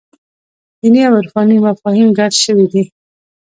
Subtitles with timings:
[0.79, 2.83] دیني او عرفاني مفاهیم ګډ شوي دي.